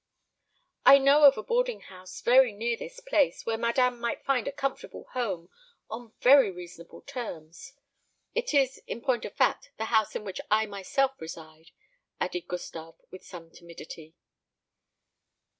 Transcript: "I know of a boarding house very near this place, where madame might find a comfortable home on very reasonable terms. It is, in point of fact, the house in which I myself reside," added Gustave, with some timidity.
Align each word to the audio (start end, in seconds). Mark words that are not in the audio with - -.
"I 0.83 0.97
know 0.97 1.25
of 1.25 1.37
a 1.37 1.43
boarding 1.43 1.81
house 1.81 2.21
very 2.21 2.53
near 2.53 2.75
this 2.75 2.99
place, 3.01 3.45
where 3.45 3.55
madame 3.55 3.99
might 3.99 4.25
find 4.25 4.47
a 4.47 4.51
comfortable 4.51 5.03
home 5.13 5.51
on 5.91 6.13
very 6.21 6.49
reasonable 6.49 7.03
terms. 7.03 7.73
It 8.33 8.51
is, 8.51 8.81
in 8.87 9.01
point 9.01 9.25
of 9.25 9.33
fact, 9.35 9.69
the 9.77 9.85
house 9.93 10.15
in 10.15 10.23
which 10.23 10.41
I 10.49 10.65
myself 10.65 11.21
reside," 11.21 11.69
added 12.19 12.47
Gustave, 12.47 12.95
with 13.11 13.23
some 13.23 13.51
timidity. 13.51 14.15